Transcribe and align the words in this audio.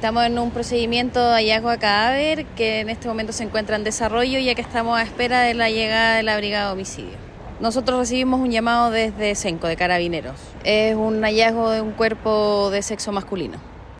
Estamos 0.00 0.24
en 0.24 0.38
un 0.38 0.50
procedimiento 0.50 1.22
de 1.22 1.34
hallazgo 1.34 1.68
de 1.68 1.76
cadáver 1.76 2.46
que 2.56 2.80
en 2.80 2.88
este 2.88 3.06
momento 3.06 3.34
se 3.34 3.44
encuentra 3.44 3.76
en 3.76 3.84
desarrollo 3.84 4.38
ya 4.38 4.54
que 4.54 4.62
estamos 4.62 4.98
a 4.98 5.02
espera 5.02 5.42
de 5.42 5.52
la 5.52 5.68
llegada 5.68 6.16
de 6.16 6.22
la 6.22 6.38
brigada 6.38 6.68
de 6.68 6.72
homicidio. 6.72 7.18
Nosotros 7.60 7.98
recibimos 7.98 8.40
un 8.40 8.50
llamado 8.50 8.90
desde 8.90 9.34
Senco, 9.34 9.66
de 9.66 9.76
Carabineros. 9.76 10.36
Es 10.64 10.96
un 10.96 11.22
hallazgo 11.22 11.68
de 11.68 11.82
un 11.82 11.92
cuerpo 11.92 12.70
de 12.70 12.80
sexo 12.80 13.12
masculino. 13.12 13.58